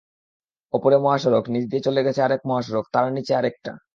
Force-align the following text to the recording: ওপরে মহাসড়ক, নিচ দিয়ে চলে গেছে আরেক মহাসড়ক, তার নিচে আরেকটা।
ওপরে 0.73 0.97
মহাসড়ক, 0.97 1.43
নিচ 1.49 1.65
দিয়ে 1.71 1.85
চলে 1.87 2.01
গেছে 2.03 2.19
আরেক 2.21 2.41
মহাসড়ক, 2.45 2.85
তার 2.93 3.05
নিচে 3.13 3.33
আরেকটা। 3.35 3.71